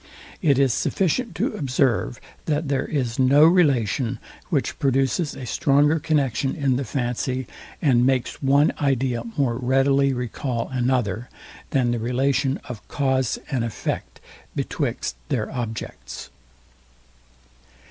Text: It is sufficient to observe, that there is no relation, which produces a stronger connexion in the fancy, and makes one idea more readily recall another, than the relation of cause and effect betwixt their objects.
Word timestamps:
It 0.41 0.57
is 0.57 0.73
sufficient 0.73 1.35
to 1.35 1.53
observe, 1.53 2.19
that 2.45 2.69
there 2.69 2.87
is 2.87 3.19
no 3.19 3.45
relation, 3.45 4.17
which 4.49 4.79
produces 4.79 5.35
a 5.35 5.45
stronger 5.45 5.99
connexion 5.99 6.55
in 6.55 6.75
the 6.75 6.83
fancy, 6.83 7.45
and 7.83 8.03
makes 8.03 8.41
one 8.41 8.73
idea 8.81 9.21
more 9.37 9.57
readily 9.59 10.11
recall 10.11 10.69
another, 10.69 11.29
than 11.69 11.91
the 11.91 11.99
relation 11.99 12.57
of 12.67 12.87
cause 12.87 13.37
and 13.51 13.63
effect 13.63 14.19
betwixt 14.55 15.15
their 15.29 15.51
objects. 15.51 16.31